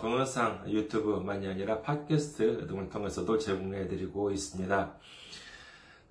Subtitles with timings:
[0.00, 4.94] 동영상 유튜브만이 아니라 팟캐스트 등을 통해서도 제공해드리고 있습니다.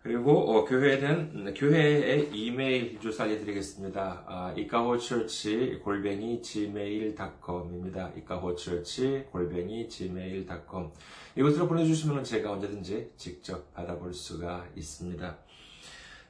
[0.01, 4.23] 그리고 어, 교회는 교회의 이메일 주소 알려드리겠습니다.
[4.25, 8.13] 아, 이카호처치 골뱅이 gmail.com입니다.
[8.17, 10.89] 이카호처치 골뱅이 gmail.com
[11.35, 15.38] 이곳으로 보내주시면 제가 언제든지 직접 받아볼 수가 있습니다.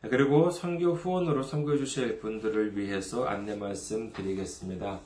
[0.10, 5.00] 그리고 선교 후원으로 선교해 주실 분들을 위해서 안내 말씀 드리겠습니다.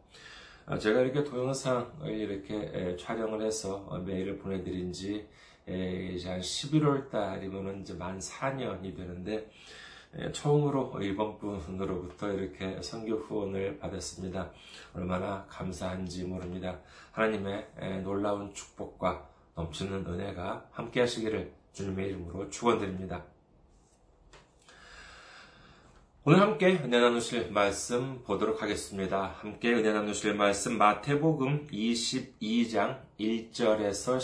[0.66, 5.26] 아, 제가 이렇게 동영상을 이렇게 촬영을 해서 어, 메일을 보내드린 지
[5.66, 9.50] 이제 한 11월 달이면 이제 만 4년이 되는데
[10.32, 14.50] 처음으로 일본 분으로부터 이렇게 선교 후원을 받았습니다.
[14.94, 16.80] 얼마나 감사한지 모릅니다.
[17.12, 23.24] 하나님의 놀라운 축복과 넘치는 은혜가 함께 하시기를 주님의 이름으로 축원드립니다.
[26.30, 29.34] 오늘 함께 은혜 나누실 말씀 보도록 하겠습니다.
[29.38, 34.18] 함께 은혜 나누실 말씀 마태복음 22장 1절에서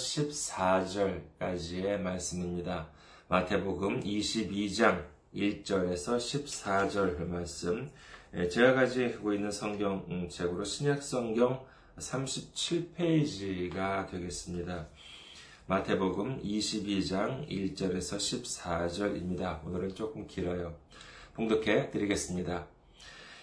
[1.41, 2.91] 14절까지의 말씀입니다.
[3.29, 7.89] 마태복음 22장 1절에서 14절 말씀.
[8.35, 11.65] 예, 제가 가지고 있는 성경책으로 신약성경
[11.97, 14.89] 37페이지가 되겠습니다.
[15.69, 19.65] 마태복음 22장 1절에서 14절입니다.
[19.65, 20.75] 오늘은 조금 길어요.
[21.35, 22.67] 봉독해 드리겠습니다.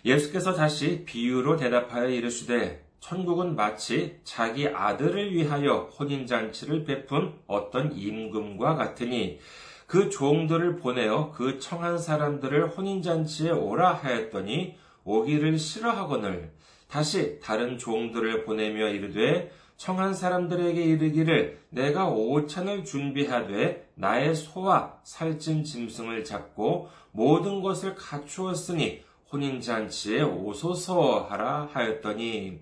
[0.06, 9.40] 예수께서 다시 비유로 대답하여 이르시되 천국은 마치 자기 아들을 위하여 혼인잔치를 베푼 어떤 임금과 같으니
[9.88, 16.52] 그 종들을 보내어 그 청한 사람들을 혼인잔치에 오라 하였더니 오기를 싫어하거늘
[16.88, 26.24] 다시 다른 종들을 보내며 이르되 청한 사람들에게 이르기를 내가 오찬을 준비하되 나의 소와 살찐 짐승을
[26.24, 32.60] 잡고 모든 것을 갖추었으니 혼인잔치에 오소서 하라 하였더니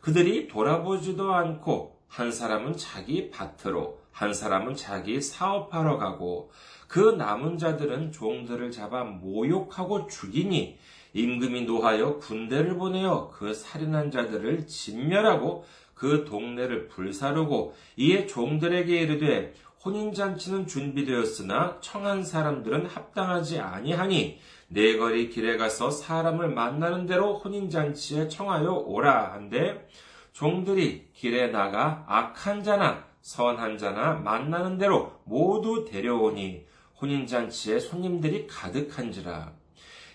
[0.00, 6.52] 그들이 돌아보지도 않고 한 사람은 자기 밭으로 한 사람은 자기 사업하러 가고
[6.88, 10.78] 그 남은 자들은 종들을 잡아 모욕하고 죽이니
[11.14, 15.64] 임금이 노하여 군대를 보내어 그 살인한 자들을 진멸하고
[16.02, 19.54] 그 동네를 불사르고 이에 종들에게 이르되
[19.84, 29.32] 혼인잔치는 준비되었으나 청한 사람들은 합당하지 아니하니 네거리 길에 가서 사람을 만나는 대로 혼인잔치에 청하여 오라
[29.32, 29.88] 한데
[30.32, 36.66] 종들이 길에 나가 악한 자나 선한 자나 만나는 대로 모두 데려오니
[37.00, 39.52] 혼인잔치에 손님들이 가득한지라.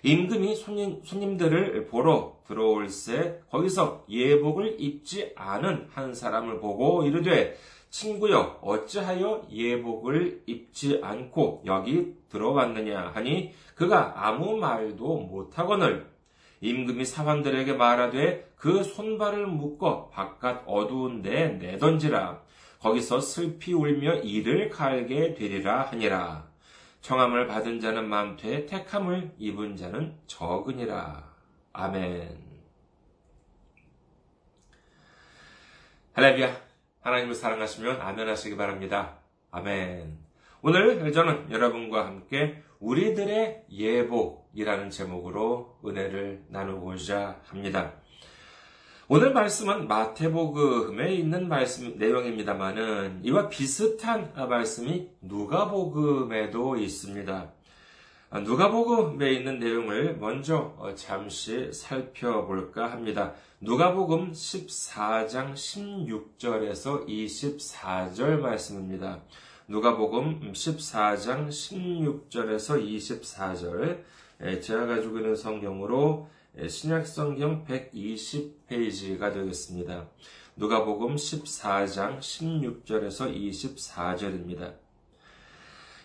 [0.03, 7.57] 임금이 손님, 손님들을 보러 들어올새 거기서 예복을 입지 않은 한 사람을 보고 이르되
[7.89, 16.07] 친구여 어찌하여 예복을 입지 않고 여기 들어왔느냐 하니 그가 아무 말도 못하거늘.
[16.59, 22.41] 임금이 사환들에게 말하되 그 손발을 묶어 바깥 어두운 데 내던지라.
[22.79, 26.46] 거기서 슬피 울며 이를 갈게 되리라 하니라
[27.01, 31.23] 청함을 받은 자는 많되 택함을 입은 자는 적으니라
[31.73, 32.47] 아멘
[36.13, 36.67] 할렐루야
[37.01, 39.19] 하나님을 사랑하시면 아멘 하시기 바랍니다.
[39.51, 40.17] 아멘.
[40.61, 47.93] 오늘 저는 여러분과 함께 우리들의 예복이라는 제목으로 은혜를 나누고자 합니다.
[49.09, 57.53] 오늘 말씀은 마태복음에 있는 말씀 내용입니다만은 이와 비슷한 말씀이 누가복음에도 있습니다.
[58.43, 63.31] 누가복음에 있는 내용을 먼저 잠시 살펴볼까 합니다.
[63.61, 69.21] 누가복음 14장 16절에서 24절 말씀입니다.
[69.69, 74.03] 누가복음 14장 16절에서 24절
[74.61, 76.27] 제가 가지고 있는 성경으로
[76.65, 80.07] 신약성경 120페이지가 되겠습니다.
[80.55, 84.73] 누가복음 14장 16절에서 24절입니다.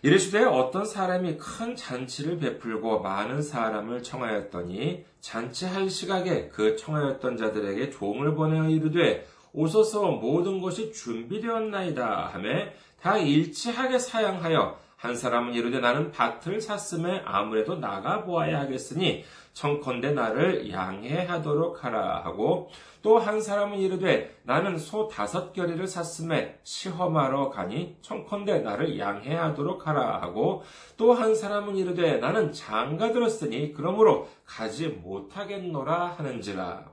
[0.03, 8.35] 이르시되 어떤 사람이 큰 잔치를 베풀고 많은 사람을 청하였더니 잔치할 시각에 그 청하였던 자들에게 종을
[8.35, 16.61] 보내어 이르되 오소서 모든 것이 준비되었나이다 하매 다 일치하게 사양하여 한 사람은 이르되 나는 밭을
[16.61, 22.71] 샀음에 아무래도 나가 보아야 하겠으니 청컨대 나를 양해하도록 하라 하고
[23.03, 30.23] 또 한 사람은 이르되 나는 소 다섯 결의를 샀음에 시험하러 가니 청컨대 나를 양해하도록 하라
[30.23, 30.63] 하고
[30.97, 36.85] 또 한 사람은 이르되 나는 장가 들었으니 그러므로 가지 못하겠노라 하는지라.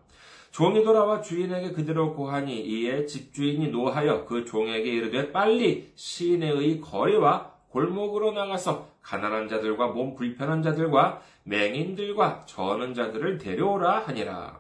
[0.50, 8.32] 종이 돌아와 주인에게 그대로 고하니 이에 집주인이 노하여 그 종에게 이르되 빨리 시내의 거리와 골목으로
[8.32, 14.60] 나가서 가난한 자들과 몸 불편한 자들과 맹인들과 저는 자들을 데려오라 하니라.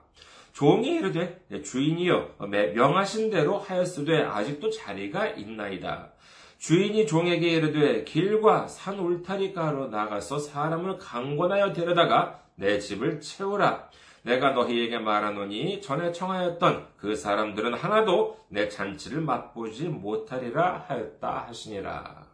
[0.53, 2.35] 종이 이르되 주인이여
[2.75, 6.11] 명하신 대로 하였으되 아직도 자리가 있나이다.
[6.57, 13.89] 주인이 종에게 이르되 길과 산 울타리가로 나가서 사람을 강권하여 데려다가 내 집을 채우라.
[14.23, 22.28] 내가 너희에게 말하노니 전에 청하였던 그 사람들은 하나도 내 잔치를 맛보지 못하리라 하였다 하시니라.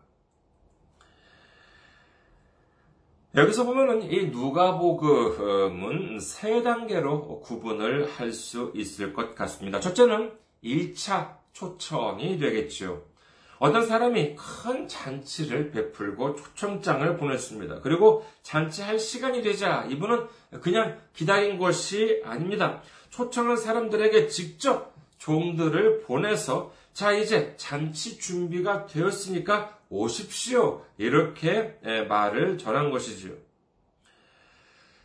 [3.36, 9.82] 여기서 보면은 이 누가복음은 세 단계로 구분을 할 수 있을 것 같습니다.
[9.82, 10.32] 첫째는
[10.64, 13.04] 1차 초청이 되겠죠.
[13.60, 17.82] 어떤 사람이 큰 잔치를 베풀고 초청장을 보냈습니다.
[17.82, 20.28] 그리고 잔치할 시간이 되자 이분은
[20.62, 22.82] 그냥 기다린 것이 아닙니다.
[23.10, 30.86] 초청한 사람들에게 직접 종들을 보내서 자, 이제 잔치 준비가 되었으니까 오십시오.
[30.98, 31.78] 이렇게
[32.08, 33.34] 말을 전한 것이지요.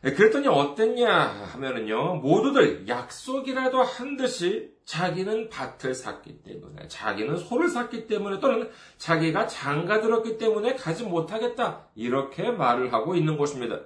[0.00, 8.38] 그랬더니 어땠냐 하면은요, 모두들 약속이라도 한 듯이 자기는 밭을 샀기 때문에, 자기는 소를 샀기 때문에,
[8.38, 11.88] 또는 자기가 장가 들었기 때문에 가지 못하겠다.
[11.96, 13.80] 이렇게 말을 하고 있는 것입니다.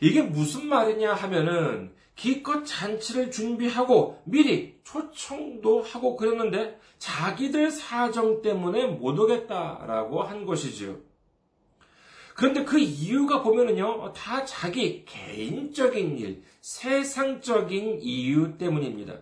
[0.00, 9.18] 이게 무슨 말이냐 하면은, 기껏 잔치를 준비하고 미리 초청도 하고 그랬는데, 자기들 사정 때문에 못
[9.18, 10.98] 오겠다라고 한 것이지요.
[12.34, 19.18] 그런데 그 이유가 보면은요, 다 자기 개인적인 일, 세상적인 이유 때문입니다.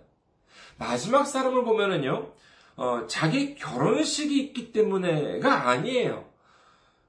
[0.79, 2.33] 마지막 사람을 보면은요,
[2.77, 6.32] 어, 자기 결혼식이 있기 때문에가 아니에요.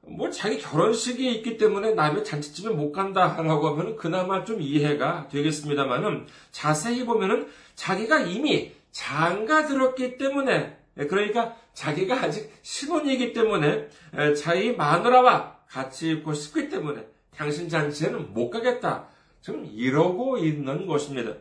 [0.05, 7.05] 뭐 자기 결혼식이 있기 때문에 남의 잔치집에 못 간다라고 하면 그나마 좀 이해가 되겠습니다만은 자세히
[7.05, 13.87] 보면은 자기가 이미 장가 들었기 때문에 그러니까 자기가 아직 신혼이기 때문에
[14.37, 17.05] 자기 마누라와 같이 입고 싶기 때문에
[17.35, 19.07] 당신 잔치에는 못 가겠다.
[19.41, 21.33] 지금 이러고 있는 것입니다.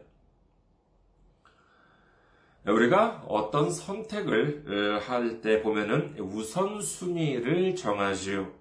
[2.67, 8.53] 우리가 어떤 선택을 할 때 보면은 우선순위를 정하지요.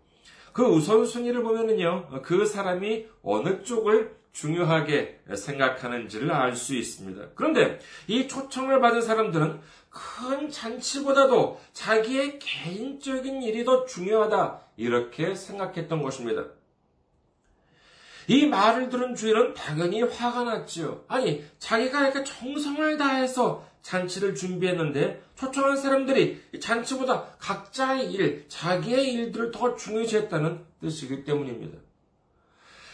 [0.54, 7.30] 그 우선순위를 보면은요, 그 사람이 어느 쪽을 중요하게 생각하는지를 알 수 있습니다.
[7.36, 14.62] 그런데 이 초청을 받은 사람들은 큰 잔치보다도 자기의 개인적인 일이 더 중요하다.
[14.78, 16.46] 이렇게 생각했던 것입니다.
[18.28, 21.04] 이 말을 들은 주인은 당연히 화가 났지요.
[21.08, 29.76] 아니, 자기가 이렇게 정성을 다해서 잔치를 준비했는데 초청한 사람들이 잔치보다 각자의 일, 자기의 일들을 더
[29.76, 31.78] 중요시했다는 뜻이기 때문입니다.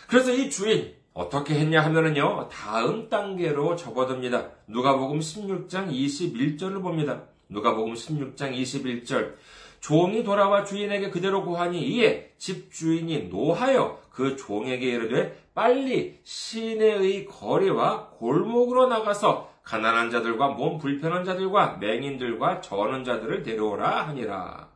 [0.08, 4.52] 그래서 이 주인, 어떻게 했냐 하면은요, 다음 단계로 접어듭니다.
[4.68, 7.24] 누가복음 16장 21절을 봅니다.
[7.50, 9.36] 누가복음 16장 21절.
[9.80, 18.88] 종이 돌아와 주인에게 그대로 고하니 이에 집주인이 노하여 그 종에게 이르되 빨리 시내의 거리와 골목으로
[18.88, 24.70] 나가서 가난한 자들과 몸 불편한 자들과 맹인들과 저는 자들을 데려오라 하니라.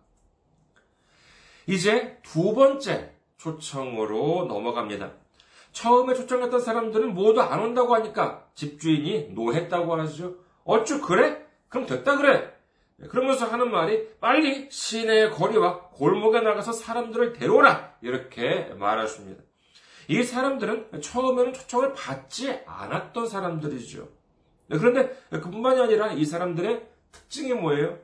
[1.66, 5.14] 이제 두 번째 초청으로 넘어갑니다.
[5.72, 10.36] 처음에 초청했던 사람들은 모두 안 온다고 하니까 집주인이 노했다고 하죠.
[10.66, 11.42] 어쭈 그래?
[11.70, 12.54] 그럼 됐다 그래.
[13.10, 19.42] 그러면서 하는 말이 빨리 시내의 거리와 골목에 나가서 사람들을 데려오라 이렇게 말하십니다.
[20.10, 24.21] 이 사람들은 처음에는 초청을 받지 않았던 사람들이죠.
[24.72, 28.00] 네, 그런데 그뿐만이 아니라 이 사람들의 특징이 뭐예요?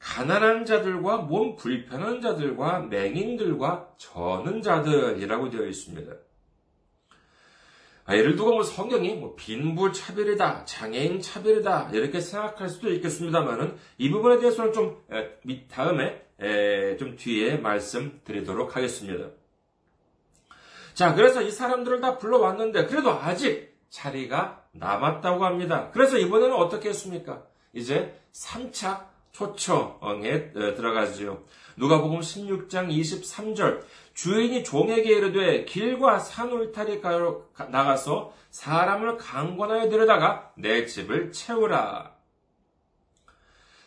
[0.00, 6.12] 가난한 자들과 몸 불편한 자들과 맹인들과 저는 자들이라고 되어 있습니다.
[8.06, 14.10] 아, 예를 두고 뭐 성경이 뭐 빈부 차별이다, 장애인 차별이다 이렇게 생각할 수도 있겠습니다만은 이
[14.10, 19.30] 부분에 대해서는 좀 에, 다음에 에, 좀 뒤에 말씀드리도록 하겠습니다.
[20.92, 25.90] 자, 그래서 이 사람들을 다 불러왔는데 그래도 아직 자리가 남았다고 합니다.
[25.92, 27.42] 그래서 이번에는 어떻게 했습니까?
[27.72, 31.42] 이제 3차 초청에 들어가지요.
[31.76, 33.80] 누가복음 16장 23절
[34.14, 42.13] 주인이 종에게 이르되 길과 산 울타리 가로 나가서 사람을 강권하여 데려다가 내 집을 채우라.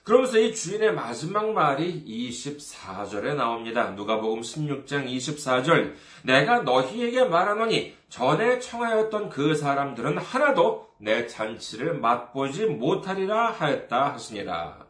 [0.08, 3.90] 그러면서 이 주인의 마지막 말이 24절에 나옵니다.
[3.90, 13.52] 누가복음 16장 24절 내가 너희에게 말하노니 전에 청하였던 그 사람들은 하나도 내 잔치를 맛보지 못하리라
[13.52, 14.88] 하였다 하시니라.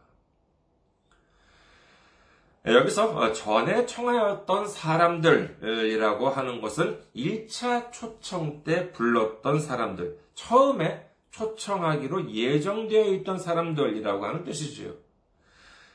[2.62, 12.30] 네, 여기서 어, 전에 청하였던 사람들이라고 하는 것은 1차 초청 때 불렀던 사람들, 처음에 초청하기로
[12.30, 15.07] 예정되어 있던 사람들이라고 하는 뜻이지요.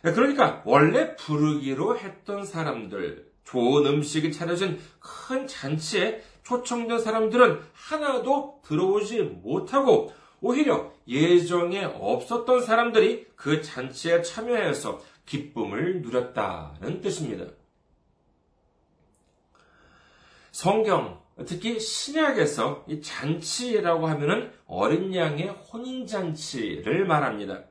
[0.03, 9.21] 네, 그러니까 원래 부르기로 했던 사람들, 좋은 음식이 차려진 큰 잔치에 초청된 사람들은 하나도 들어오지
[9.21, 17.45] 못하고 오히려 예정에 없었던 사람들이 그 잔치에 참여해서 기쁨을 누렸다는 뜻입니다.
[20.51, 27.63] 성경, 특히 신약에서 이 잔치라고 하면은 어린 양의 혼인잔치를 말합니다.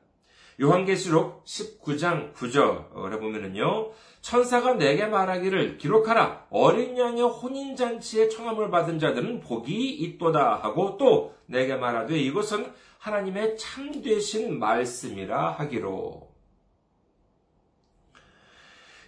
[0.61, 3.91] 요한계시록 19장 9절에 보면은요,
[4.21, 11.75] 천사가 내게 말하기를 기록하라, 어린 양의 혼인잔치에 청함을 받은 자들은 복이 있도다 하고 또 내게
[11.75, 16.31] 말하되 이것은 하나님의 참되신 말씀이라 하기로.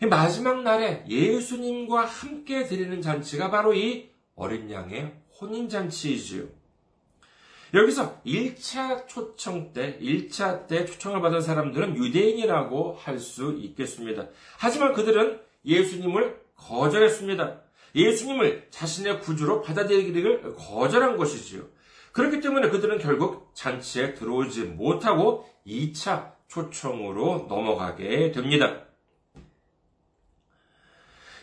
[0.09, 6.64] 마지막 날에 예수님과 함께 드리는 잔치가 바로 이 어린 양의 혼인잔치이지요.
[7.73, 14.27] 여기서 1차 초청 때, 1차 때 초청을 받은 사람들은 유대인이라고 할 수 있겠습니다.
[14.57, 17.61] 하지만 그들은 예수님을 거절했습니다.
[17.95, 21.63] 예수님을 자신의 구주로 받아들이기를 거절한 것이지요.
[22.11, 28.84] 그렇기 때문에 그들은 결국 잔치에 들어오지 못하고 2차 초청으로 넘어가게 됩니다.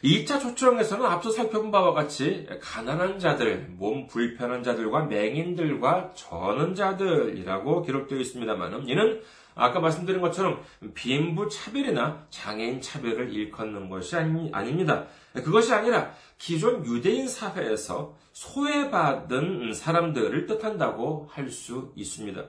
[0.03, 8.19] 2차 초청에서는 앞서 살펴본 바와 같이 가난한 자들, 몸 불편한 자들과 맹인들과 저는 자들이라고 기록되어
[8.19, 9.23] 있습니다만 이는
[9.55, 10.63] 아까 말씀드린 것처럼
[10.95, 15.07] 빈부 차별이나 장애인 차별을 일컫는 것이 아니, 아닙니다.
[15.35, 22.43] 그것이 아니라 기존 유대인 사회에서 소외받은 사람들을 뜻한다고 할 수 있습니다.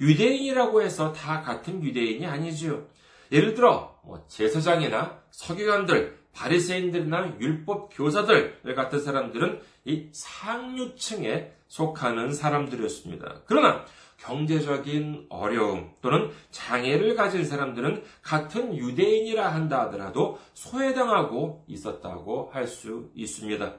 [0.00, 2.86] 유대인이라고 해서 다 같은 유대인이 아니지요.
[3.32, 13.42] 예를 들어 뭐 제사장이나 서기관들, 바리새인들이나 율법 교사들 같은 사람들은 이 상류층에 속하는 사람들이었습니다.
[13.46, 13.84] 그러나
[14.18, 23.74] 경제적인 어려움 또는 장애를 가진 사람들은 같은 유대인이라 한다 하더라도 소외당하고 있었다고 할 수 있습니다.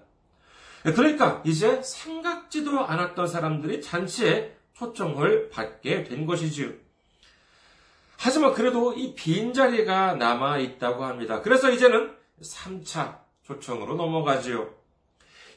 [0.84, 6.72] 그러니까 이제 생각지도 않았던 사람들이 잔치에 초청을 받게 된 것이지요.
[8.18, 11.42] 하지만 그래도 이 빈자리가 남아 있다고 합니다.
[11.42, 12.12] 그래서 이제는
[12.44, 14.70] 3차 초청으로 넘어가지요.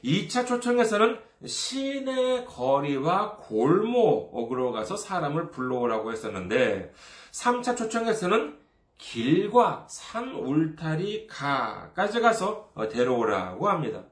[0.05, 6.93] 2차 초청에서는 시내 거리와 골목으로 가서 사람을 불러오라고 했었는데
[7.33, 8.59] 3차 초청에서는
[8.99, 14.05] 길과 산 울타리 가까지 가서 데려오라고 합니다.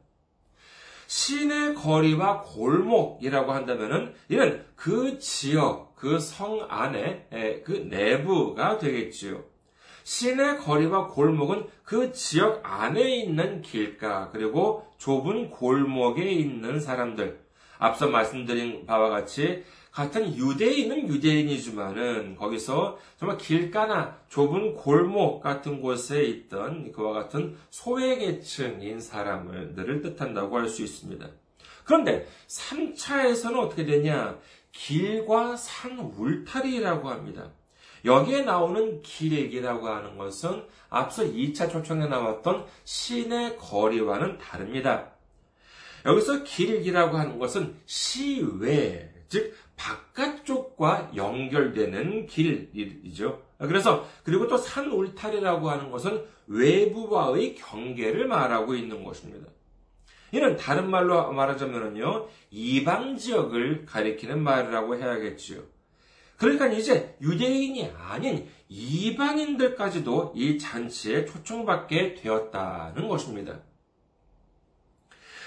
[1.06, 9.44] 시내 거리와 골목이라고 한다면은 이는 그 지역, 그 성 안에 그 내부가 되겠지요.
[10.04, 17.42] 시내 거리와 골목은 그 지역 안에 있는 길가, 그리고 좁은 골목에 있는 사람들.
[17.78, 26.92] 앞서 말씀드린 바와 같이 같은 유대인은 유대인이지만은 거기서 정말 길가나 좁은 골목 같은 곳에 있던
[26.92, 31.26] 그와 같은 소외계층인 사람들을 뜻한다고 할 수 있습니다.
[31.84, 34.38] 그런데 3차에서는 어떻게 되냐?
[34.72, 37.52] 길과 산 울타리라고 합니다.
[38.04, 45.12] 여기에 나오는 길이라고 하는 것은 앞서 2차 초청에 나왔던 시내 거리와는 다릅니다.
[46.04, 53.42] 여기서 길이라고 하는 것은 시외, 즉 바깥쪽과 연결되는 길이죠.
[53.58, 59.48] 그래서 그리고 또 산 울타리라고 하는 것은 외부와의 경계를 말하고 있는 것입니다.
[60.30, 65.73] 이는 다른 말로 말하자면요, 이방 지역을 가리키는 말이라고 해야겠지요.
[66.36, 73.60] 그러니까 이제 유대인이 아닌 이방인들까지도 이 잔치에 초청받게 되었다는 것입니다.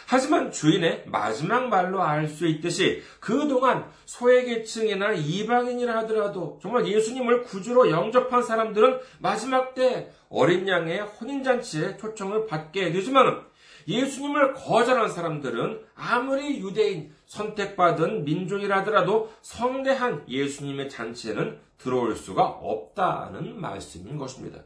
[0.10, 8.42] 하지만 주인의 마지막 말로 알 수 있듯이 그동안 소외계층이나 이방인이라 하더라도 정말 예수님을 구주로 영접한
[8.42, 13.44] 사람들은 마지막 때 어린 양의 혼인잔치에 초청을 받게 되지만
[13.88, 24.18] 예수님을 거절한 사람들은 아무리 유대인 선택받은 민족이라 하더라도 성대한 예수님의 잔치에는 들어올 수가 없다는 말씀인
[24.18, 24.64] 것입니다.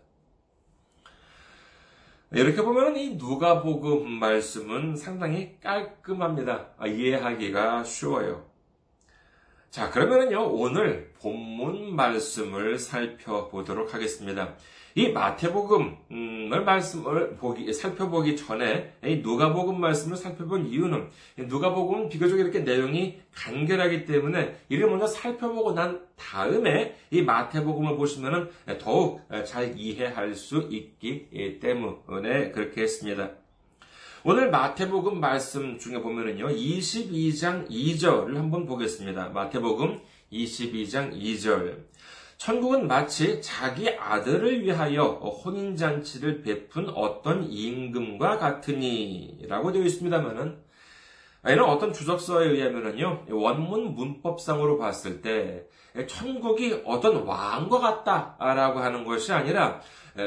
[2.33, 6.69] 이렇게 보면 이 누가복음 말씀은 상당히 깔끔합니다.
[6.77, 8.45] 아, 이해하기가 쉬워요.
[9.69, 14.55] 자, 그러면은요, 오늘 본문 말씀을 살펴보도록 하겠습니다.
[14.95, 23.19] 이 마태복음을 말씀을 보기, 살펴보기 전에 이 누가복음 말씀을 살펴본 이유는 누가복음은 비교적 이렇게 내용이
[23.33, 31.59] 간결하기 때문에 이를 먼저 살펴보고 난 다음에 이 마태복음을 보시면은 더욱 잘 이해할 수 있기
[31.59, 33.31] 때문에 그렇게 했습니다.
[34.23, 39.29] 오늘 마태복음 말씀 중에 보면은요, 22장 2절을 한번 보겠습니다.
[39.29, 39.99] 마태복음
[40.31, 41.85] 22장 2절.
[42.41, 50.57] 천국은 마치 자기 아들을 위하여 혼인잔치를 베푼 어떤 임금과 같으니 라고 되어 있습니다만은
[51.45, 55.67] 이는 어떤 주석서에 의하면은요 원문 문법상으로 봤을 때
[56.07, 59.79] 천국이 어떤 왕과 같다라고 하는 것이 아니라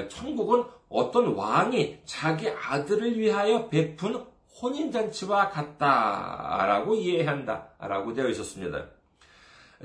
[0.08, 4.24] 천국은 어떤 왕이 자기 아들을 위하여 베푼
[4.62, 8.93] 혼인잔치와 같다라고 이해한다라고 되어 있었습니다.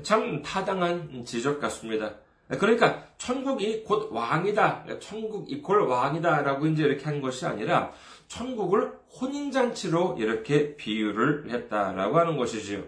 [0.02, 2.14] 참 타당한 지적 같습니다.
[2.58, 4.86] 그러니까 천국이 곧 왕이다.
[4.98, 7.92] 천국 이퀄 왕이다라고 이제 이렇게 한 것이 아니라
[8.26, 12.82] 천국을 혼인잔치로 이렇게 비유를 했다라고 하는 것이지요.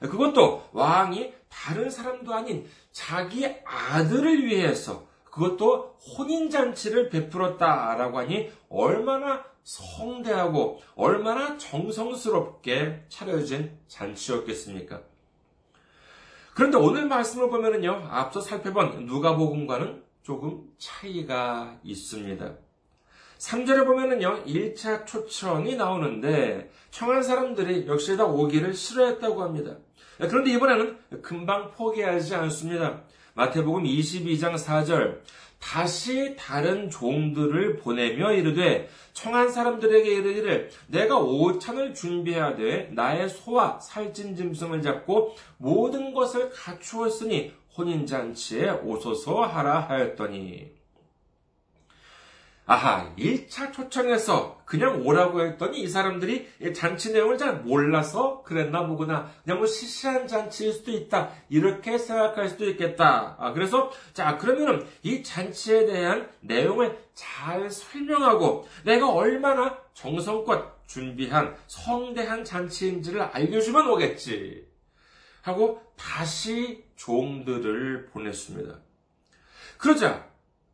[0.00, 11.56] 그것도 왕이 다른 사람도 아닌 자기 아들을 위해서 그것도 혼인잔치를 베풀었다라고 하니 얼마나 성대하고 얼마나
[11.58, 15.02] 정성스럽게 차려진 잔치였겠습니까?
[16.60, 22.52] 그런데 오늘 말씀을 보면은요, 앞서 살펴본 누가복음과는 조금 차이가 있습니다.
[23.38, 29.78] 3절에 보면은요, 1차 초청이 나오는데, 청한 사람들이 역시 다 오기를 싫어했다고 합니다.
[30.18, 33.04] 그런데 이번에는 금방 포기하지 않습니다.
[33.32, 35.20] 마태복음 22장 4절,
[35.60, 41.94] 다시 다른 종들을 보내며 이르되 청한 사람들에게 이르기를 내가 오찬을
[42.56, 42.88] 돼.
[42.92, 50.79] 나의 소와 살찐 짐승을 잡고 모든 것을 갖추었으니 혼인잔치에 오소서 하라 하였더니
[52.70, 59.28] 아하, 1차 초청에서 그냥 오라고 했더니 이 사람들이 잔치 내용을 잘 몰라서 그랬나 보구나.
[59.42, 61.32] 그냥 뭐 시시한 잔치일 수도 있다.
[61.48, 63.34] 이렇게 생각할 수도 있겠다.
[63.40, 72.44] 아, 그래서, 자, 그러면은 이 잔치에 대한 내용을 잘 설명하고 내가 얼마나 정성껏 준비한 성대한
[72.44, 74.64] 잔치인지를 알려주면 오겠지.
[75.42, 78.78] 하고 다시 종들을 보냈습니다.
[79.76, 80.29] 그러자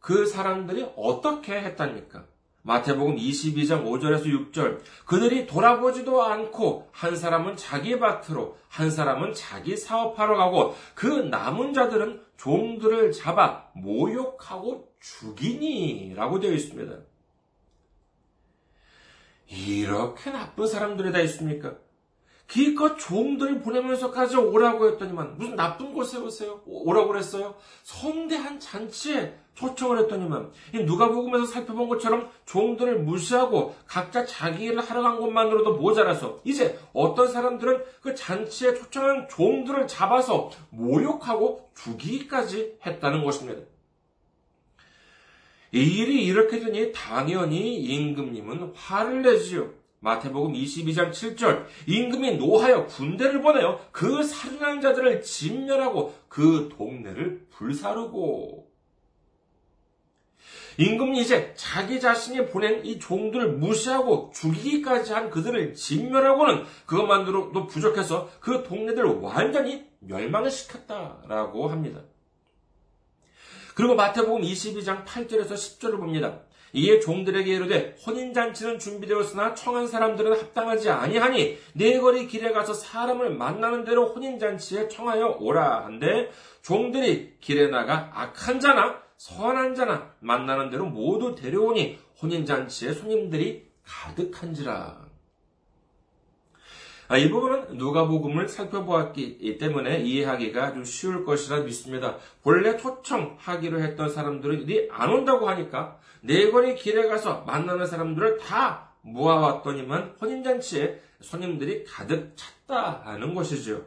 [0.07, 2.27] 그 사람들이 어떻게 했답니까?
[2.63, 4.79] 마태복음 22장 5절에서 6절.
[5.05, 12.23] 그들이 돌아보지도 않고 한 사람은 자기 밭으로 한 사람은 자기 사업하러 가고 그 남은 자들은
[12.37, 16.99] 종들을 잡아 모욕하고 죽이니라고 되어 있습니다.
[19.49, 21.75] 이렇게 나쁜 사람들이 다 있습니까?
[22.47, 26.63] 기껏 종들을 보내면서까지 오라고 했더니만 무슨 나쁜 곳에 오세요?
[26.65, 27.57] 오라고 그랬어요?
[27.83, 35.77] 성대한 잔치에 초청을 했더니만 누가복음에서 살펴본 것처럼 종들을 무시하고 각자 자기 일을 하러 간 것만으로도
[35.77, 43.63] 모자라서 이제 어떤 사람들은 그 잔치에 초청한 종들을 잡아서 모욕하고 죽이기까지 했다는 것입니다.
[45.73, 49.71] 이 일이 이렇게 되니 당연히 임금님은 화를 내지요.
[50.01, 58.66] 마태복음 22장 7절 임금이 노하여 군대를 보내어 그 살인한 자들을 진멸하고 그 동네를 불사르고
[60.79, 68.63] 임금이 이제 자기 자신이 보낸 이 종들을 무시하고 죽이기까지 한 그들을 진멸하고는 그것만으로도 부족해서 그
[68.63, 72.03] 동네들을 완전히 멸망을 시켰다라고 합니다.
[73.75, 76.41] 그리고 마태복음 22장 8절에서 10절을 봅니다.
[76.73, 83.31] 이에 종들에게 이르되 혼인 잔치는 준비되었으나 청한 사람들은 합당하지 아니하니 네 거리 길에 가서 사람을
[83.31, 86.31] 만나는 대로 혼인 잔치에 청하여 오라 한데
[86.63, 95.07] 종들이 길에 나가 악한 자나 선한 자나 만나는 대로 모두 데려오니 혼인잔치에 손님들이 가득한지라.
[97.09, 102.17] 아, 이 부분은 누가복음을 살펴보았기 때문에 이해하기가 좀 쉬울 것이라 믿습니다.
[102.43, 111.01] 본래 초청하기로 했던 사람들이 안 온다고 하니까 네거리 길에 가서 만나는 사람들을 다 모아왔더니만 혼인잔치에
[111.21, 113.85] 손님들이 가득 찼다 하는 것이죠.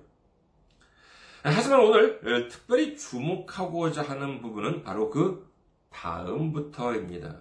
[1.42, 5.50] 하지만 오늘 어, 특별히 주목하고자 하는 부분은 바로 그
[5.90, 7.38] 다음부터입니다.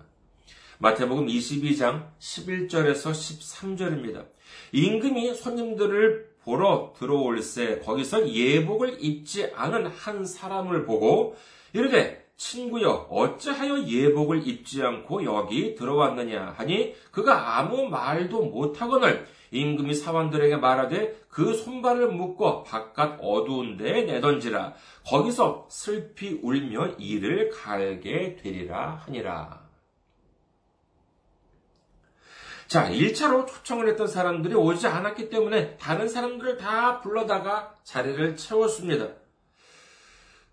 [0.78, 4.26] 마태복음 22장 11절에서 13절입니다.
[4.70, 11.36] 임금이 손님들을 보러 들어올세 거기서 예복을 입지 않은 한 사람을 보고
[11.72, 20.56] 이르되 친구여 어찌하여 예복을 입지 않고 여기 들어왔느냐 하니 그가 아무 말도 못하거늘 임금이 사원들에게
[20.56, 24.74] 말하되 그 손발을 묶어 바깥 어두운 데에 내던지라
[25.06, 29.68] 거기서 슬피 울며 이를 갈게 되리라 하니라.
[32.68, 39.08] 자, 1차로 초청을 했던 사람들이 오지 않았기 때문에 다른 사람들을 다 불러다가 자리를 채웠습니다.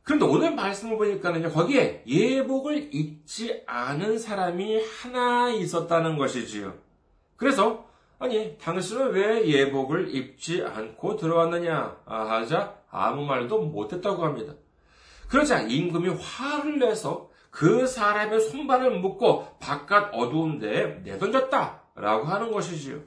[0.02, 6.76] 그런데 오늘 말씀을 보니까는요, 거기에 예복을 입지 않은 사람이 하나 있었다는 것이지요.
[7.36, 7.85] 그래서,
[8.20, 14.54] 아니, 당신은 왜 예복을 입지 않고 들어왔느냐 하자 아무 말도 못했다고 합니다.
[15.28, 21.82] 그러자 임금이 화를 내서 그 사람의 손발을 묶고 바깥 어두운 데에 내던졌다.
[21.96, 23.00] 라고 하는 것이지요.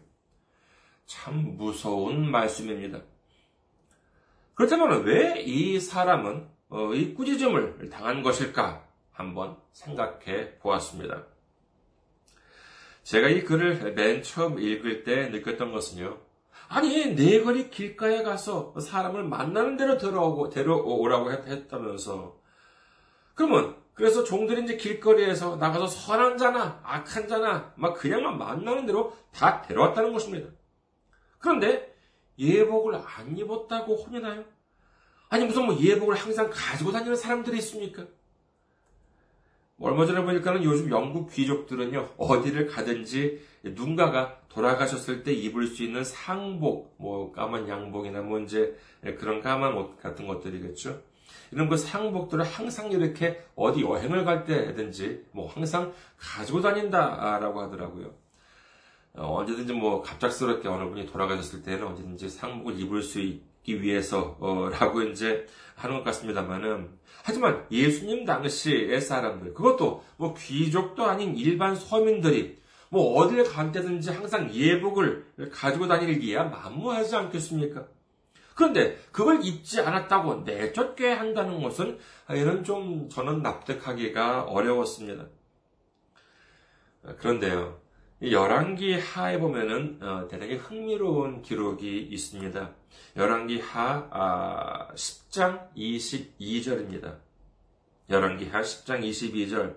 [1.04, 3.00] 참 무서운 말씀입니다.
[4.54, 11.24] 그렇다면 왜 이 사람은 어, 이 꾸짖음을 당한 것일까 한번 생각해 보았습니다.
[13.08, 16.18] 제가 이 글을 맨 처음 읽을 때 느꼈던 것은요.
[16.68, 22.38] 아니, 네거리 길가에 가서 사람을 만나는 대로 들어오고, 데려오라고 했다면서.
[23.34, 29.62] 그러면 그래서 종들이 이제 길거리에서 나가서 선한 자나 악한 자나 막 그냥만 만나는 대로 다
[29.62, 30.50] 데려왔다는 것입니다.
[31.38, 31.96] 그런데
[32.38, 34.44] 예복을 안 입었다고 혼이나요?
[35.30, 38.04] 아니 무슨 뭐 예복을 항상 가지고 다니는 사람들이 있습니까?
[39.80, 46.96] 얼마 전에 보니까는 요즘 영국 귀족들은요 어디를 가든지 누군가가 돌아가셨을 때 입을 수 있는 상복,
[46.98, 48.76] 뭐 까만 양복이나 뭐 이제
[49.18, 51.00] 그런 까만 옷 같은 것들이겠죠.
[51.52, 58.12] 이런 그 상복들을 항상 이렇게 어디 여행을 갈 때든지 뭐 항상 가지고 다닌다라고 하더라고요.
[59.14, 65.46] 어, 언제든지 뭐 갑작스럽게 어느 분이 돌아가셨을 때는 언제든지 상복을 입을 수 있기 위해서라고 이제
[65.74, 72.56] 하는 것 같습니다만은 하지만 예수님 당시의 사람들 그것도 뭐 귀족도 아닌 일반 서민들이
[72.88, 77.86] 뭐 어딜 간 때든지 항상 예복을 가지고 다니기야 만무하지 않겠습니까?
[78.54, 81.98] 그런데 그걸 입지 않았다고 내쫓게 한다는 것은
[82.30, 85.26] 이는 좀 저는 납득하기가 어려웠습니다.
[87.18, 87.78] 그런데요,
[88.20, 92.70] 열왕기 하에 보면은 어, 대단히 흥미로운 기록이 있습니다.
[93.16, 97.16] 열왕기 하 10장 아, 22절입니다.
[98.10, 99.76] 열왕기 하 10장 22절.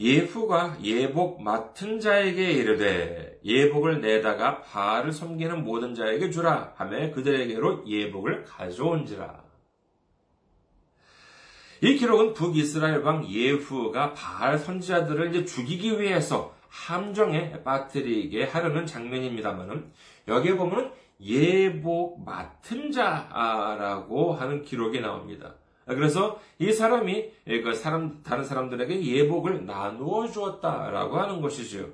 [0.00, 8.44] 예후가 예복 맡은 자에게 이르되 예복을 내다가 바알을 섬기는 모든 자에게 주라 하며 그들에게로 예복을
[8.44, 9.44] 가져온지라.
[11.80, 19.90] 이 기록은 북이스라엘 왕 예후가 바알 선지자들을 이제 죽이기 위해서 함정에 빠뜨리게 하려는 장면입니다만은
[20.28, 25.54] 여기에 보면 예복 맡은 자라고 하는 기록이 나옵니다.
[25.86, 31.88] 그래서 이 사람이 그 사람 다른 사람들에게 예복을 나누어 주었다라고 하는 것이죠.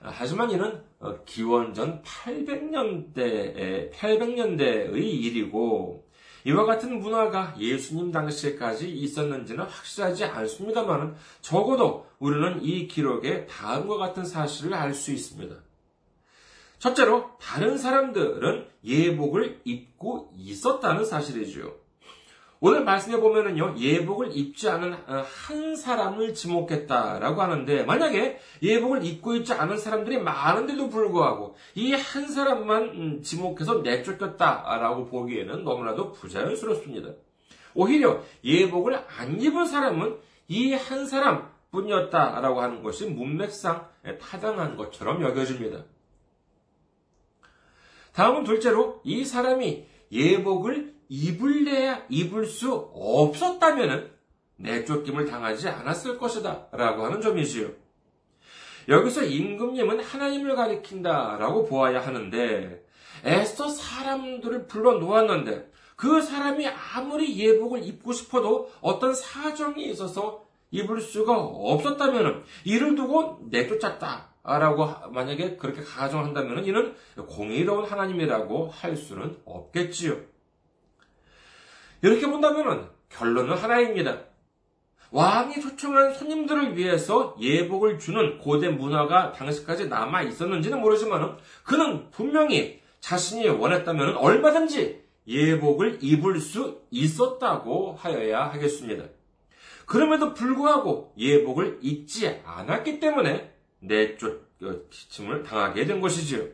[0.00, 6.03] 하지만 이는 어, 기원전 800년대 800년대의 일이고
[6.44, 14.74] 이와 같은 문화가 예수님 당시에까지 있었는지는 확실하지 않습니다만 적어도 우리는 이 기록에 다음과 같은 사실을
[14.74, 15.56] 알 수 있습니다.
[16.78, 21.83] 첫째로 다른 사람들은 예복을 입고 있었다는 사실이지요.
[22.60, 29.52] 오늘 말씀해 보면은요, 예복을 입지 않은 어, 한 사람을 지목했다라고 하는데, 만약에 예복을 입고 있지
[29.52, 37.10] 않은 사람들이 많은데도 불구하고, 이 한 사람만 음, 지목해서 내쫓겼다라고 보기에는 너무나도 부자연스럽습니다.
[37.74, 40.16] 오히려 예복을 안 입은 사람은
[40.48, 43.88] 이 한 사람 뿐이었다라고 하는 것이 문맥상
[44.20, 45.84] 타당한 것처럼 여겨집니다.
[48.12, 54.10] 다음은 둘째로 이 사람이 예복을 입을래야 입을 수 없었다면
[54.56, 56.68] 내쫓김을 당하지 않았을 것이다.
[56.72, 57.70] 라고 하는 점이지요.
[58.88, 61.36] 여기서 임금님은 하나님을 가리킨다.
[61.38, 62.84] 라고 보아야 하는데,
[63.24, 71.36] 애써 사람들을 불러 놓았는데, 그 사람이 아무리 예복을 입고 싶어도 어떤 사정이 있어서 입을 수가
[71.38, 74.34] 없었다면, 이를 두고 내쫓았다.
[74.46, 80.33] 라고 만약에 그렇게 가정한다면 이는 공의로운 하나님이라고 할 수는 없겠지요.
[82.04, 84.24] 이렇게 본다면 결론은 하나입니다.
[85.10, 93.48] 왕이 초청한 손님들을 위해서 예복을 주는 고대 문화가 당시까지 남아 있었는지는 모르지만 그는 분명히 자신이
[93.48, 99.06] 원했다면 얼마든지 예복을 입을 수 있었다고 하여야 하겠습니다.
[99.86, 106.48] 그럼에도 불구하고 예복을 입지 않았기 때문에 내쫓김을 당하게 된 것이지요.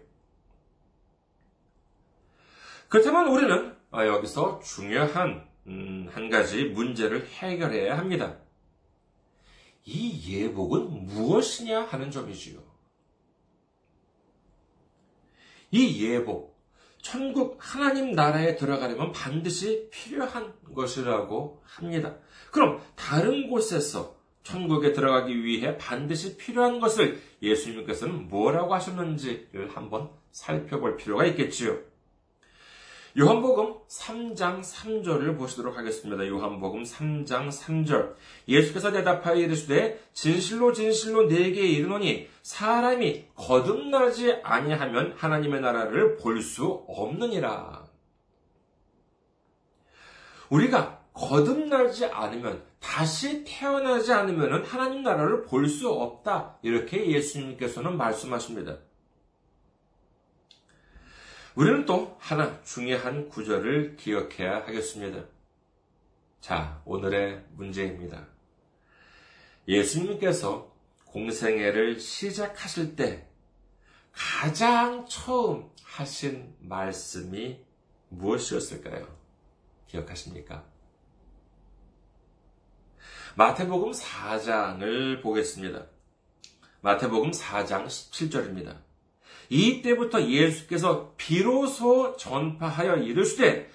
[2.89, 8.39] 그렇다면 우리는 여기서 중요한 음, 한 가지 문제를 해결해야 합니다.
[9.85, 12.61] 이 예복은 무엇이냐 하는 점이지요.
[15.73, 16.61] 이 예복,
[17.03, 22.17] 천국 하나님 나라에 들어가려면 반드시 필요한 것이라고 합니다.
[22.51, 31.25] 그럼 다른 곳에서 천국에 들어가기 위해 반드시 필요한 것을 예수님께서는 뭐라고 하셨는지를 한번 살펴볼 필요가
[31.27, 31.90] 있겠지요.
[33.19, 36.27] 요한복음 3장 3절을 보시도록 하겠습니다.
[36.29, 38.15] 요한복음 3장 3절.
[38.47, 47.85] 예수께서 대답하여 이르시되 진실로 진실로 내게 이르노니 사람이 거듭나지 아니하면 하나님의 나라를 볼 수 없느니라.
[50.51, 56.59] 우리가 거듭나지 않으면 다시 태어나지 않으면 하나님 나라를 볼 수 없다.
[56.63, 58.79] 이렇게 예수님께서는 말씀하십니다.
[61.57, 65.25] 우리는 또 하나 중요한 구절을 기억해야 하겠습니다.
[66.41, 68.29] 자, 오늘의 문제입니다.
[69.67, 70.73] 예수님께서
[71.07, 73.27] 공생애를 시작하실 때
[74.13, 77.61] 가장 처음 하신 말씀이
[78.11, 79.07] 무엇이었을까요?
[79.89, 80.65] 기억하십니까?
[83.37, 85.87] 마태복음 4장을 보겠습니다.
[86.81, 88.90] 마태복음 4장 17절입니다.
[89.51, 93.69] 이때부터 예수께서 비로소 전파하여 이르시되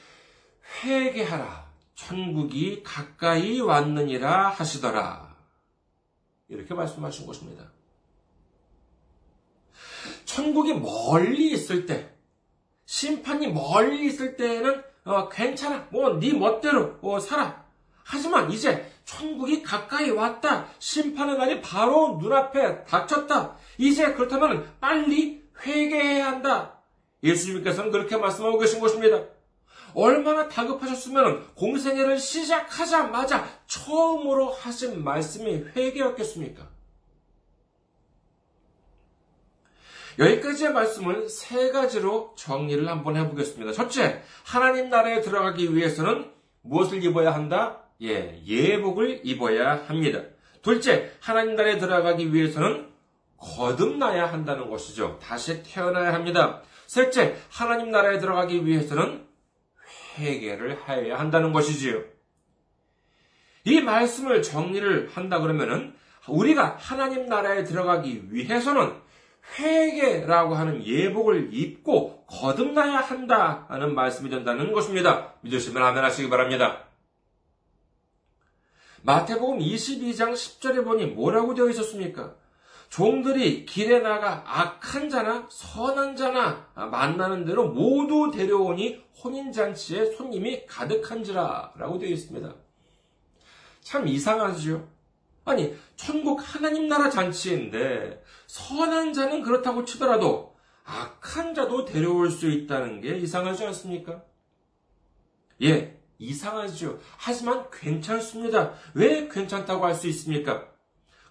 [0.84, 5.36] 회개하라 천국이 가까이 왔느니라 하시더라.
[6.50, 7.72] 이렇게 말씀하신 것입니다.
[10.26, 12.14] 천국이 멀리 있을 때,
[12.86, 17.64] 심판이 멀리 있을 때는 어, 괜찮아, 뭐네 멋대로 어, 살아.
[18.04, 20.68] 하지만 이제 천국이 가까이 왔다.
[20.80, 23.56] 심판의 날이 바로 눈앞에 닥쳤다.
[23.78, 26.80] 이제 그렇다면 빨리 회개해야 한다.
[27.24, 29.24] 예수님께서는 그렇게 말씀하고 계신 것입니다.
[29.94, 36.68] 얼마나 다급하셨으면 공생애를 시작하자마자 처음으로 하신 말씀이 회개였겠습니까?
[40.20, 43.74] 여기까지의 말씀을 세 가지로 정리를 한번 해보겠습니다.
[43.74, 47.82] 첫째, 하나님 나라에 들어가기 위해서는 무엇을 입어야 한다?
[48.02, 50.22] 예, 예복을 입어야 합니다.
[50.62, 52.90] 둘째, 하나님 나라에 들어가기 위해서는
[53.56, 55.20] 거듭나야 한다는 것이죠.
[55.22, 56.62] 다시 태어나야 합니다.
[56.88, 59.26] 셋째, 하나님 나라에 들어가기 위해서는
[60.18, 62.02] 회개를 하여야 한다는 것이지요.
[63.66, 65.94] 이 말씀을 정리를 한다 그러면은
[66.28, 68.94] 우리가 하나님 나라에 들어가기 위해서는
[69.58, 75.34] 회개라고 하는 예복을 입고 거듭나야 한다는 말씀이 된다는 것입니다.
[75.42, 76.86] 믿으시면 아멘 하시기 바랍니다.
[79.04, 82.34] 마태복음 22장 10절에 보니 뭐라고 되어 있었습니까?
[82.96, 92.00] 종들이 길에 나가 악한 자나 선한 자나 만나는 대로 모두 데려오니 혼인잔치에 손님이 가득한지라 라고
[92.00, 92.56] 되어 있습니다.
[93.82, 94.88] 참 이상하지요?
[95.44, 100.56] 아니, 천국 하나님 나라 잔치인데 선한 자는 그렇다고 치더라도
[100.86, 104.24] 악한 자도 데려올 수 있다는 게 이상하지 않습니까?
[105.64, 107.02] 예, 이상하죠.
[107.18, 108.72] 하지만 괜찮습니다.
[108.94, 110.75] 왜 괜찮다고 할 수 있습니까?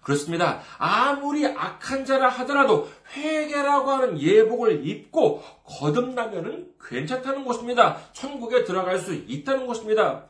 [0.05, 0.61] 그렇습니다.
[0.77, 7.97] 아무리 악한 자라 하더라도 회개라고 하는 예복을 입고 거듭나면은 괜찮다는 것입니다.
[8.13, 10.27] 천국에 들어갈 수 있다는 것입니다.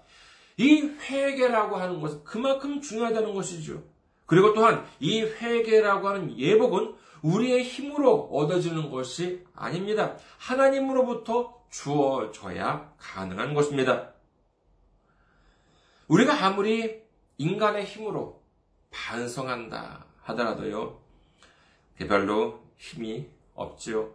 [0.55, 3.83] 이 회개라고 하는 것은 그만큼 중요하다는 것이죠.
[4.25, 10.15] 그리고 또한 이 회개라고 하는 예복은 우리의 힘으로 얻어지는 것이 아닙니다.
[10.37, 14.13] 하나님으로부터 주어져야 가능한 것입니다.
[16.07, 17.01] 우리가 아무리
[17.37, 18.44] 인간의 힘으로
[18.95, 20.99] 반성한다 하더라도요,
[22.07, 24.13] 별로 힘이 없지요.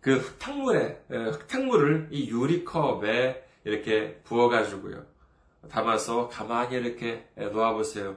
[0.00, 5.04] 그 흙탕물에, 흙탕물을 이 유리컵에 이렇게 부어가지고요.
[5.70, 8.16] 담아서 가만히 이렇게 놓아보세요.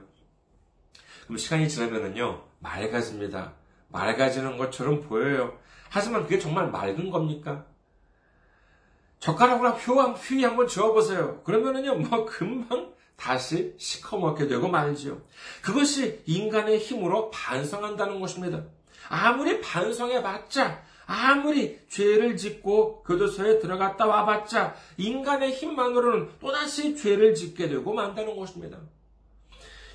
[1.24, 3.52] 그럼 시간이 지나면은요, 맑아집니다.
[3.88, 5.58] 맑아지는 것처럼 보여요.
[5.90, 7.66] 하지만 그게 정말 맑은 겁니까?
[9.18, 11.42] 젓가락으로 휘 한번 저어보세요.
[11.42, 15.22] 그러면은요, 뭐 금방 다시 시커멓게 되고 말지요.
[15.62, 18.64] 그것이 인간의 힘으로 반성한다는 것입니다.
[19.08, 28.36] 아무리 반성해봤자, 아무리 죄를 짓고 교도소에 들어갔다 와봤자, 인간의 힘만으로는 또다시 죄를 짓게 되고 만다는
[28.36, 28.78] 것입니다.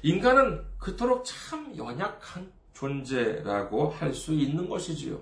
[0.04, 5.20] 인간은 그토록 참 연약한 존재라고 할 수 있는 것이지요.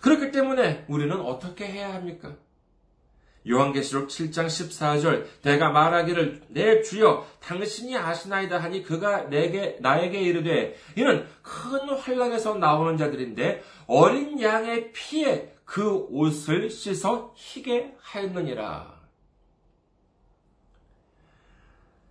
[0.00, 2.36] 그렇기 때문에 우리는 어떻게 해야 합니까?
[3.48, 11.26] 요한계시록 7장 14절 내가 말하기를 내 주여 당신이 아시나이다 하니 그가 내게 나에게 이르되 이는
[11.42, 19.00] 큰 환란에서 나오는 자들인데 어린 양의 피에 그 옷을 씻어 희게 하였느니라.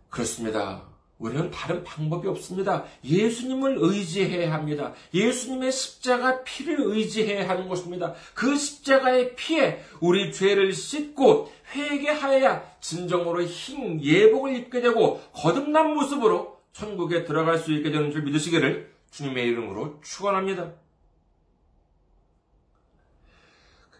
[0.10, 0.90] 그렇습니다.
[1.21, 2.84] 우리는 다른 방법이 없습니다.
[3.03, 4.93] 예수님을 의지해야 합니다.
[5.13, 8.15] 예수님의 십자가 피를 의지해야 하는 것입니다.
[8.34, 17.23] 그 십자가의 피에 우리 죄를 씻고 회개하여야 진정으로 흰 예복을 입게 되고 거듭난 모습으로 천국에
[17.23, 20.71] 들어갈 수 있게 되는 줄 믿으시기를 주님의 이름으로 축원합니다.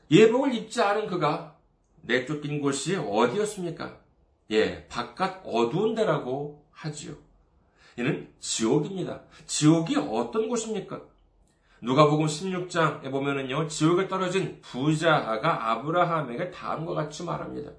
[0.10, 1.56] 예복을 입지 않은 그가
[2.02, 4.00] 내쫓긴 곳이 어디였습니까?
[4.50, 7.14] 예, 바깥 어두운 데라고 하지요.
[7.98, 9.22] 이는 지옥입니다.
[9.46, 11.02] 지옥이 어떤 곳입니까?
[11.82, 17.72] 누가복음 16장에 보면은요, 지옥에 떨어진 부자가 아브라함에게 다음과 같이 말합니다.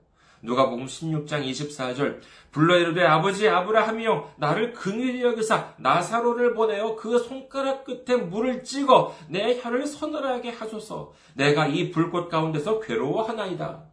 [0.42, 8.16] 누가복음 16장 24절 불러 이르되 아버지 아브라함이여 나를 긍휼히 여기사 나사로를 보내어 그 손가락 끝에
[8.20, 13.91] 물을 찍어 내 혀를 서늘하게 하소서 내가 이 불꽃 가운데서 괴로워하나이다.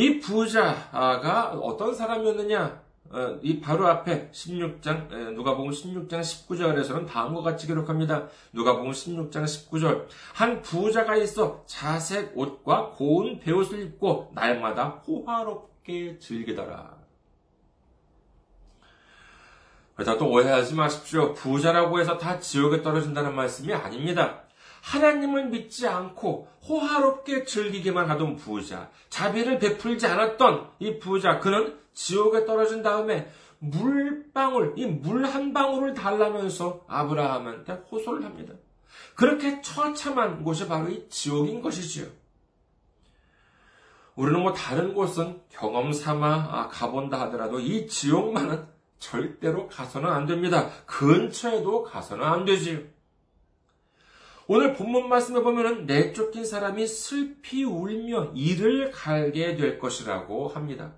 [0.00, 2.80] 이 부자가 어떤 사람이었느냐?
[3.10, 8.28] 어, 이 바로 앞에 16장 누가복음 16장 19절에서는 다음과 같이 기록합니다.
[8.54, 16.96] 누가복음 16장 19절 한 부자가 있어 자색 옷과 고운 베옷을 입고 날마다 호화롭게 즐기더라.
[19.94, 21.34] 그래서 또 오해하지 마십시오.
[21.34, 24.44] 부자라고 해서 다 지옥에 떨어진다는 말씀이 아닙니다.
[24.82, 32.82] 하나님을 믿지 않고 호화롭게 즐기기만 하던 부자, 자비를 베풀지 않았던 이 부자, 그는 지옥에 떨어진
[32.82, 38.54] 다음에 물방울, 이 물 한 방울을 달라면서 아브라함한테 호소를 합니다.
[39.14, 42.06] 그렇게 처참한 곳이 바로 이 지옥인 것이지요.
[44.16, 48.66] 우리는 뭐 다른 곳은 경험 삼아 아, 가본다 하더라도 이 지옥만은
[48.98, 50.68] 절대로 가서는 안 됩니다.
[50.86, 52.80] 근처에도 가서는 안 되지요.
[54.52, 60.92] 오늘 본문 말씀에 보면은 내쫓긴 사람이 슬피 울며 이를 갈게 될 것이라고 합니다.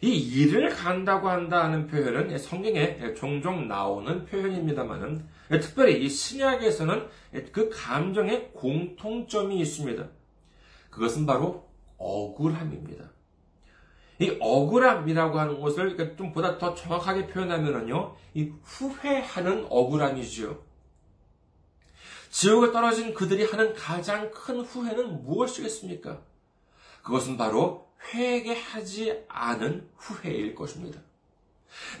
[0.00, 5.26] 이 일을 간다고 한다는 표현은 성경에 종종 나오는 표현입니다만은
[5.60, 7.06] 특별히 이 신약에서는
[7.52, 10.08] 그 감정에 공통점이 있습니다.
[10.88, 13.10] 그것은 바로 억울함입니다.
[14.20, 20.67] 이 억울함이라고 하는 것을 좀 보다 더 정확하게 표현하면은요, 이 후회하는 억울함이지요.
[22.30, 26.20] 지옥에 떨어진 그들이 하는 가장 큰 후회는 무엇이겠습니까?
[27.02, 31.00] 그것은 바로 회개하지 않은 후회일 것입니다.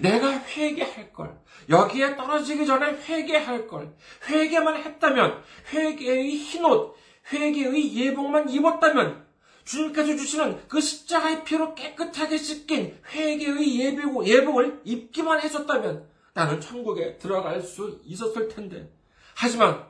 [0.00, 1.38] 내가 회개할 걸,
[1.68, 3.94] 여기에 떨어지기 전에 회개할 걸,
[4.28, 6.96] 회개만 했다면, 회개의 흰옷,
[7.32, 9.26] 회개의 예복만 입었다면,
[9.64, 17.60] 주님께서 주시는 그 십자가의 피로 깨끗하게 씻긴 회개의 예복, 예복을 입기만 했었다면, 나는 천국에 들어갈
[17.60, 18.90] 수 있었을 텐데.
[19.34, 19.86] 하지만,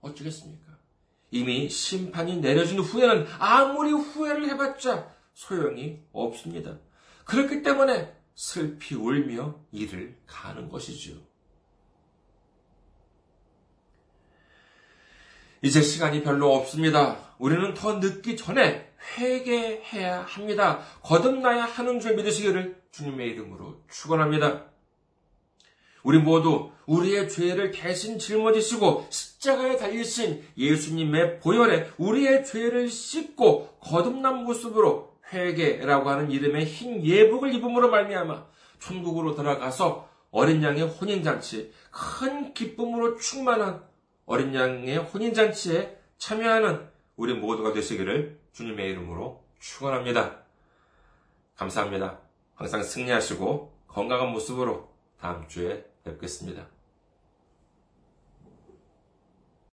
[0.00, 0.78] 어쩌겠습니까?
[1.30, 6.78] 이미 심판이 내려진 후에는 아무리 후회를 해봤자 소용이 없습니다.
[7.24, 11.16] 그렇기 때문에 슬피 울며 일을 가는 것이지요.
[15.62, 17.34] 이제 시간이 별로 없습니다.
[17.38, 20.80] 우리는 더 늦기 전에 회개해야 합니다.
[21.02, 24.67] 거듭나야 하는 줄 믿으시기를 주님의 이름으로 축원합니다.
[26.08, 35.18] 우리 모두 우리의 죄를 대신 짊어지시고 십자가에 달리신 예수님의 보혈에 우리의 죄를 씻고 거듭난 모습으로
[35.30, 38.46] 회개라고 하는 이름의 흰 예복을 입음으로 말미암아
[38.80, 43.84] 천국으로 들어가서 어린 양의 혼인잔치 큰 기쁨으로 충만한
[44.24, 50.38] 어린 양의 혼인잔치에 참여하는 우리 모두가 되시기를 주님의 이름으로 축원합니다.
[51.56, 52.20] 감사합니다.
[52.54, 54.87] 항상 승리하시고 건강한 모습으로
[55.20, 56.77] 다음 주에 뵙겠습니다.